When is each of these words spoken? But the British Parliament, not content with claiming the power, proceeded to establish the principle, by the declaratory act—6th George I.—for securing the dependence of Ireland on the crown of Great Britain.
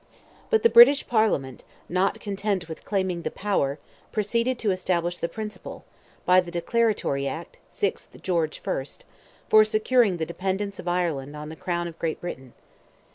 But 0.49 0.63
the 0.63 0.69
British 0.71 1.05
Parliament, 1.05 1.63
not 1.87 2.19
content 2.19 2.67
with 2.67 2.85
claiming 2.85 3.21
the 3.21 3.29
power, 3.29 3.77
proceeded 4.11 4.57
to 4.57 4.71
establish 4.71 5.19
the 5.19 5.29
principle, 5.29 5.85
by 6.25 6.41
the 6.41 6.49
declaratory 6.49 7.27
act—6th 7.27 8.19
George 8.23 8.63
I.—for 8.65 9.63
securing 9.63 10.17
the 10.17 10.25
dependence 10.25 10.79
of 10.79 10.87
Ireland 10.87 11.35
on 11.37 11.49
the 11.49 11.55
crown 11.55 11.87
of 11.87 11.99
Great 11.99 12.19
Britain. 12.19 12.53